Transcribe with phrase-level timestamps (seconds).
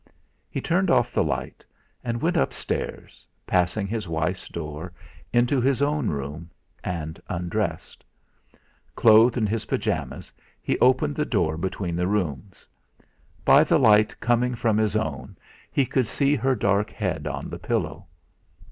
[0.49, 1.63] He turned off the light,
[2.03, 4.91] and went upstairs, passed his wife's door,
[5.31, 6.49] into his own room,
[6.83, 8.03] and undressed.
[8.95, 12.65] Clothed in his pyjamas he opened the door between the rooms.
[13.45, 15.37] By the light coming from his own
[15.71, 18.07] he could see her dark head on the pillow.